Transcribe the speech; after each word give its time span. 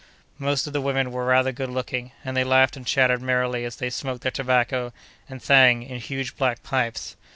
Most 0.39 0.65
of 0.65 0.73
the 0.73 0.81
women 0.81 1.11
were 1.11 1.25
rather 1.27 1.51
good 1.51 1.69
looking, 1.69 2.11
and 2.25 2.35
they 2.35 2.43
laughed 2.43 2.75
and 2.75 2.87
chattered 2.87 3.21
merrily 3.21 3.65
as 3.65 3.75
they 3.75 3.91
smoked 3.91 4.21
their 4.23 4.31
tobacco 4.31 4.93
and 5.29 5.43
"thang" 5.43 5.83
in 5.83 5.99
huge 5.99 6.35
black 6.37 6.63
pipes. 6.63 7.15